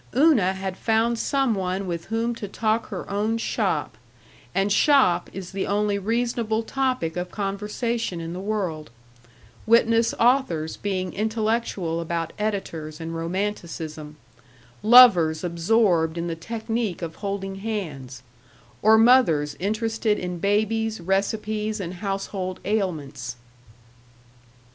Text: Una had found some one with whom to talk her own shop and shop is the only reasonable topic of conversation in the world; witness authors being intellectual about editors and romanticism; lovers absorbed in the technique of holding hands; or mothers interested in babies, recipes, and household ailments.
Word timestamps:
Una 0.17 0.53
had 0.53 0.77
found 0.77 1.19
some 1.19 1.53
one 1.53 1.85
with 1.85 2.05
whom 2.05 2.33
to 2.33 2.47
talk 2.47 2.87
her 2.87 3.07
own 3.07 3.37
shop 3.37 3.99
and 4.55 4.71
shop 4.71 5.29
is 5.31 5.51
the 5.51 5.67
only 5.67 5.99
reasonable 5.99 6.63
topic 6.63 7.15
of 7.15 7.29
conversation 7.29 8.19
in 8.19 8.33
the 8.33 8.39
world; 8.39 8.89
witness 9.67 10.15
authors 10.19 10.75
being 10.75 11.13
intellectual 11.13 12.01
about 12.01 12.33
editors 12.39 12.99
and 12.99 13.15
romanticism; 13.15 14.17
lovers 14.81 15.43
absorbed 15.43 16.17
in 16.17 16.25
the 16.25 16.35
technique 16.35 17.03
of 17.03 17.17
holding 17.17 17.57
hands; 17.57 18.23
or 18.81 18.97
mothers 18.97 19.55
interested 19.59 20.17
in 20.17 20.39
babies, 20.39 20.99
recipes, 20.99 21.79
and 21.79 21.93
household 21.93 22.59
ailments. 22.65 23.35